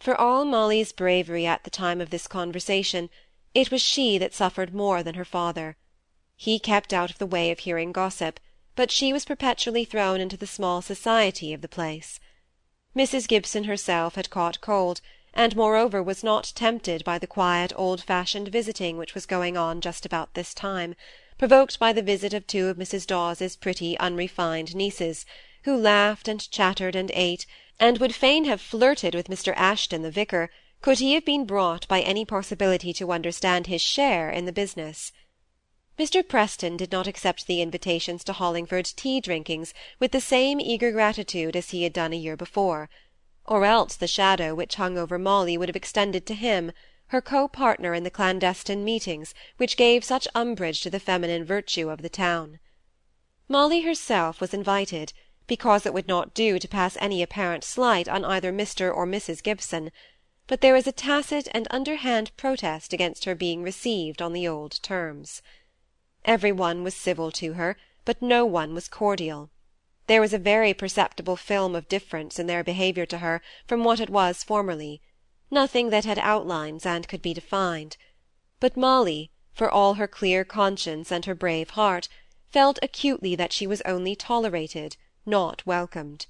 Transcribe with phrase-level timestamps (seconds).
[0.00, 3.10] For all Molly's bravery at the time of this conversation,
[3.54, 5.76] it was she that suffered more than her father.
[6.34, 8.40] He kept out of the way of hearing gossip,
[8.74, 12.18] but she was perpetually thrown into the small society of the place.
[12.96, 13.28] Mrs.
[13.28, 15.02] Gibson herself had caught cold,
[15.34, 19.82] and moreover was not tempted by the quiet old fashioned visiting which was going on
[19.82, 20.94] just about this time,
[21.36, 23.06] provoked by the visit of two of Mrs.
[23.06, 25.26] Dawes's pretty unrefined nieces,
[25.64, 27.44] who laughed and chattered and ate,
[27.80, 29.54] and would fain have flirted with Mr.
[29.56, 30.50] Ashton the vicar,
[30.82, 35.12] could he have been brought by any possibility to understand his share in the business.
[35.98, 36.26] Mr.
[36.26, 41.56] Preston did not accept the invitations to Hollingford tea drinkings with the same eager gratitude
[41.56, 42.90] as he had done a year before;
[43.46, 46.72] or else the shadow which hung over Molly would have extended to him,
[47.08, 52.02] her co-partner in the clandestine meetings which gave such umbrage to the feminine virtue of
[52.02, 52.58] the town.
[53.48, 55.12] Molly herself was invited,
[55.50, 58.94] because it would not do to pass any apparent slight on either Mr.
[58.94, 59.42] or Mrs.
[59.42, 59.90] Gibson;
[60.46, 64.80] but there was a tacit and underhand protest against her being received on the old
[64.80, 65.42] terms.
[66.24, 69.50] Every one was civil to her, but no one was cordial.
[70.06, 73.98] There was a very perceptible film of difference in their behaviour to her from what
[73.98, 75.02] it was formerly;
[75.50, 77.96] nothing that had outlines and could be defined;
[78.60, 82.08] but Molly, for all her clear conscience and her brave heart,
[82.52, 86.26] felt acutely that she was only tolerated, not welcomed.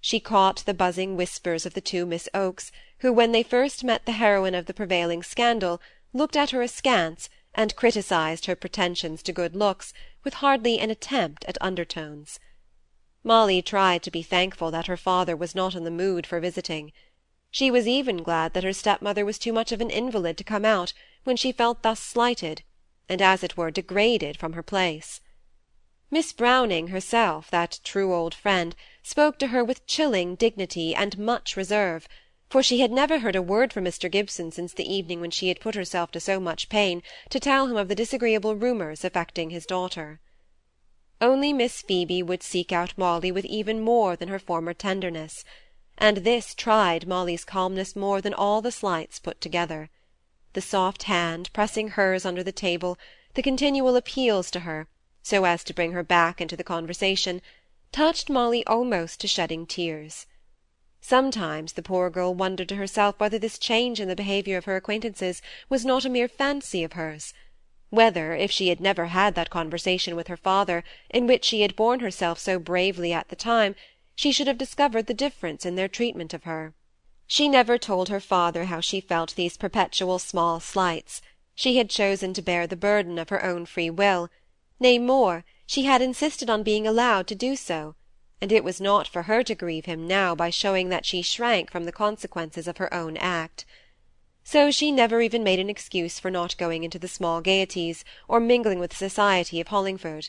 [0.00, 4.04] She caught the buzzing whispers of the two Miss Oakes, who, when they first met
[4.04, 5.80] the heroine of the prevailing scandal,
[6.12, 9.92] looked at her askance and criticised her pretensions to good looks
[10.24, 12.40] with hardly an attempt at undertones.
[13.24, 16.92] Molly tried to be thankful that her father was not in the mood for visiting.
[17.50, 20.64] She was even glad that her stepmother was too much of an invalid to come
[20.64, 20.92] out
[21.24, 22.62] when she felt thus slighted,
[23.08, 25.20] and as it were degraded from her place.
[26.14, 31.56] Miss Browning herself, that true old friend, spoke to her with chilling dignity and much
[31.56, 32.06] reserve,
[32.50, 34.10] for she had never heard a word from Mr.
[34.10, 37.66] Gibson since the evening when she had put herself to so much pain to tell
[37.66, 40.20] him of the disagreeable rumours affecting his daughter.
[41.18, 45.46] Only Miss Phoebe would seek out Molly with even more than her former tenderness,
[45.96, 49.88] and this tried Molly's calmness more than all the slights put together.
[50.52, 52.98] The soft hand pressing hers under the table,
[53.32, 54.88] the continual appeals to her,
[55.22, 57.40] so as to bring her back into the conversation,
[57.92, 60.26] touched Molly almost to shedding tears.
[61.00, 64.74] Sometimes the poor girl wondered to herself whether this change in the behaviour of her
[64.76, 67.32] acquaintances was not a mere fancy of hers;
[67.90, 71.76] whether, if she had never had that conversation with her father, in which she had
[71.76, 73.76] borne herself so bravely at the time,
[74.16, 76.74] she should have discovered the difference in their treatment of her.
[77.28, 81.22] She never told her father how she felt these perpetual small slights;
[81.54, 84.28] she had chosen to bear the burden of her own free will;
[84.82, 87.94] nay more, she had insisted on being allowed to do so
[88.42, 91.70] and it was not for her to grieve him now by showing that she shrank
[91.70, 93.64] from the consequences of her own act.
[94.42, 98.40] So she never even made an excuse for not going into the small gaieties, or
[98.40, 100.28] mingling with the society of Hollingford.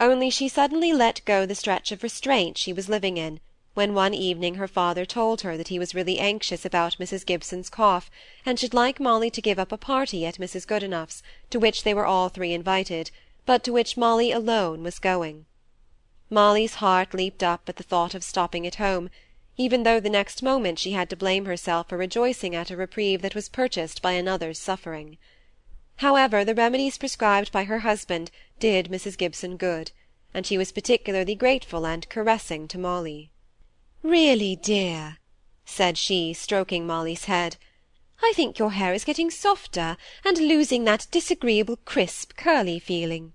[0.00, 3.38] Only she suddenly let go the stretch of restraint she was living in,
[3.74, 7.24] when one evening her father told her that he was really anxious about Mrs.
[7.24, 8.10] Gibson's cough,
[8.44, 10.66] and should like Molly to give up a party at Mrs.
[10.66, 13.12] Goodenough's, to which they were all three invited,
[13.48, 15.46] but to which Molly alone was going.
[16.28, 19.08] Molly's heart leaped up at the thought of stopping at home,
[19.56, 23.22] even though the next moment she had to blame herself for rejoicing at a reprieve
[23.22, 25.16] that was purchased by another's suffering.
[25.96, 29.16] However, the remedies prescribed by her husband did Mrs.
[29.16, 29.92] Gibson good,
[30.34, 33.30] and she was particularly grateful and caressing to Molly.
[34.02, 35.16] "Really, dear,"
[35.64, 37.56] said she, stroking Molly's head,
[38.22, 43.32] "I think your hair is getting softer, and losing that disagreeable crisp curly feeling.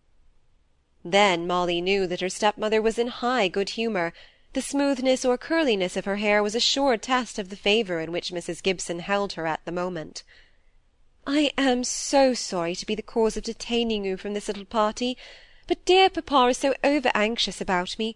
[1.06, 4.14] Then Molly knew that her stepmother was in high good humour;
[4.54, 8.10] the smoothness or curliness of her hair was a sure test of the favour in
[8.14, 8.64] which Mrs.
[8.64, 10.24] Gibson held her at the moment.
[11.28, 15.18] "I am so sorry to be the cause of detaining you from this little party,
[15.68, 18.16] but dear papa is so over anxious about me.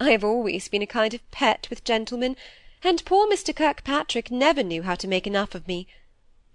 [0.00, 2.38] I have always been a kind of pet with gentlemen,
[2.82, 3.54] and poor Mr.
[3.54, 5.88] Kirkpatrick never knew how to make enough of me.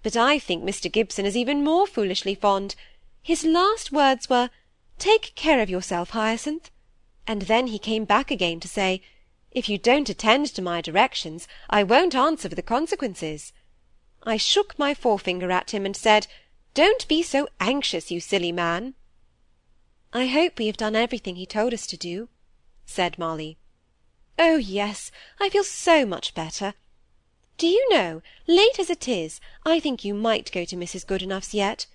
[0.01, 0.91] But I think Mr.
[0.91, 2.73] Gibson is even more foolishly fond.
[3.21, 4.49] His last words were,
[4.99, 6.69] Take care of yourself, Hyacinth;
[7.25, 9.01] and then he came back again to say,
[9.49, 13.53] If you don't attend to my directions, I won't answer for the consequences.
[14.23, 16.27] I shook my forefinger at him, and said,
[16.73, 18.93] Don't be so anxious, you silly man.
[20.11, 22.27] I hope we have done everything he told us to do,
[22.85, 23.57] said Molly.
[24.37, 26.73] Oh, yes, I feel so much better.
[27.57, 31.05] Do you know, late as it is, I think you might go to Mrs.
[31.05, 31.85] Goodenough's yet.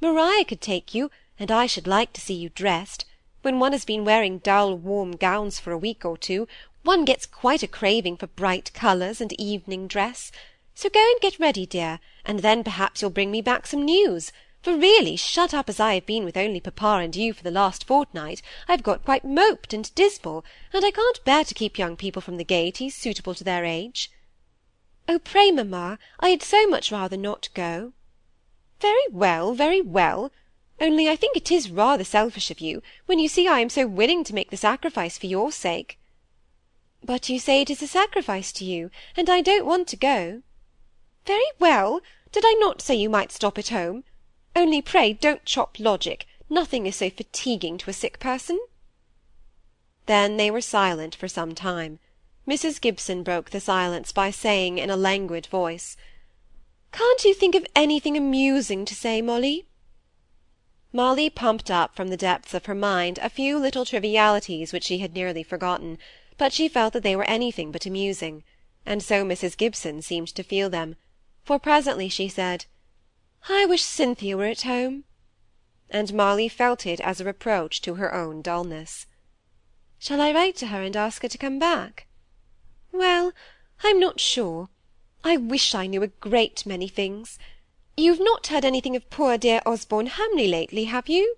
[0.00, 3.04] Maria could take you, and I should like to see you dressed.
[3.42, 6.48] When one has been wearing dull, warm gowns for a week or two,
[6.82, 10.32] one gets quite a craving for bright colours and evening dress.
[10.74, 14.32] So go and get ready, dear, and then perhaps you'll bring me back some news,
[14.64, 17.50] for really, shut up as I have been with only papa and you for the
[17.50, 20.42] last fortnight, I've got quite moped and dismal,
[20.72, 24.10] and I can't bear to keep young people from the gaieties suitable to their age.
[25.06, 27.92] Oh, pray, mamma, I had so much rather not go.
[28.80, 30.32] Very well, very well.
[30.84, 33.86] Only I think it is rather selfish of you, when you see I am so
[33.86, 35.98] willing to make the sacrifice for your sake.
[37.02, 40.42] But you say it is a sacrifice to you, and I don't want to go.
[41.24, 42.02] Very well.
[42.32, 44.04] Did I not say you might stop at home?
[44.54, 46.26] Only pray don't chop logic.
[46.50, 48.60] Nothing is so fatiguing to a sick person.
[50.04, 51.98] Then they were silent for some time.
[52.46, 52.78] Mrs.
[52.78, 55.96] Gibson broke the silence by saying in a languid voice,
[56.92, 59.64] "Can't you think of anything amusing to say, Molly?"
[60.96, 64.98] Molly pumped up from the depths of her mind a few little trivialities which she
[64.98, 65.98] had nearly forgotten,
[66.38, 68.44] but she felt that they were anything but amusing,
[68.86, 69.56] and so Mrs.
[69.56, 70.94] Gibson seemed to feel them,
[71.42, 72.66] for presently she said,
[73.48, 75.02] I wish Cynthia were at home."
[75.90, 79.06] And Molly felt it as a reproach to her own dulness.
[79.98, 82.06] Shall I write to her and ask her to come back?
[82.92, 83.32] Well,
[83.82, 84.68] I'm not sure.
[85.24, 87.36] I wish I knew a great many things.
[87.96, 91.36] You've not heard anything of poor dear Osborne Hamley lately, have you?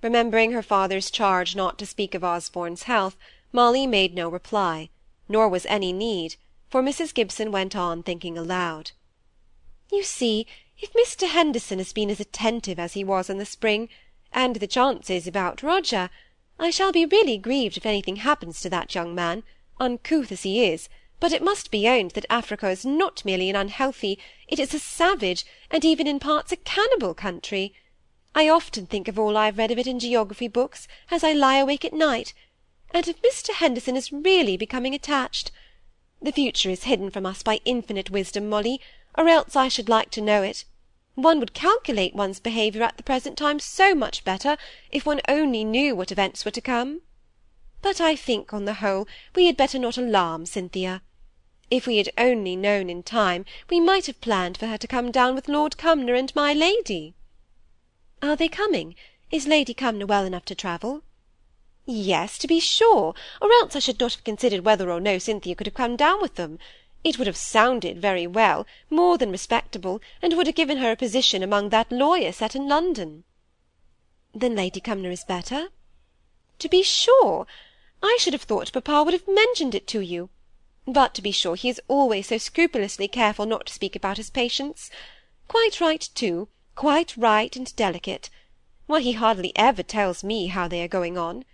[0.00, 3.16] Remembering her father's charge not to speak of Osborne's health,
[3.50, 4.90] Molly made no reply,
[5.28, 6.36] nor was any need,
[6.70, 7.12] for Mrs.
[7.12, 8.92] Gibson went on thinking aloud.
[9.90, 10.46] You see,
[10.78, 11.28] if Mr.
[11.28, 13.88] Henderson has been as attentive as he was in the spring,
[14.32, 16.08] and the chances about Roger,
[16.56, 19.42] I shall be really grieved if anything happens to that young man,
[19.80, 20.88] uncouth as he is,
[21.22, 24.78] but it must be owned that Africa is not merely an unhealthy, it is a
[24.80, 27.72] savage, and even in parts a cannibal country.
[28.34, 31.32] I often think of all I have read of it in geography books, as I
[31.32, 32.34] lie awake at night,
[32.92, 33.50] and if Mr.
[33.54, 35.52] Henderson is really becoming attached.
[36.20, 38.80] The future is hidden from us by infinite wisdom, Molly,
[39.16, 40.64] or else I should like to know it.
[41.14, 44.56] One would calculate one's behaviour at the present time so much better,
[44.90, 47.02] if one only knew what events were to come.
[47.80, 51.00] But I think, on the whole, we had better not alarm Cynthia.
[51.72, 55.10] If we had only known in time, we might have planned for her to come
[55.10, 57.14] down with Lord Cumnor and my lady.
[58.20, 58.94] Are they coming?
[59.30, 61.00] Is Lady Cumnor well enough to travel?
[61.86, 65.54] Yes, to be sure, or else I should not have considered whether or no Cynthia
[65.54, 66.58] could have come down with them.
[67.04, 70.96] It would have sounded very well, more than respectable, and would have given her a
[70.96, 73.24] position among that lawyer set in London.
[74.34, 75.68] Then Lady Cumnor is better?
[76.58, 77.46] To be sure.
[78.02, 80.28] I should have thought papa would have mentioned it to you.
[80.86, 84.30] But to be sure he is always so scrupulously careful not to speak about his
[84.30, 84.90] patients.
[85.48, 88.30] Quite right, too, quite right and delicate.
[88.86, 91.44] Why, he hardly ever tells me how they are going on.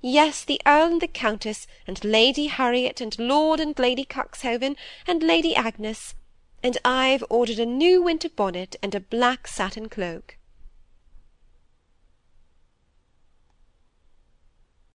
[0.00, 4.76] Yes, the Earl and the Countess, and Lady Harriet, and Lord and Lady Cuxhaven,
[5.06, 6.14] and Lady Agnes.
[6.62, 10.37] And I've ordered a new winter bonnet and a black satin cloak.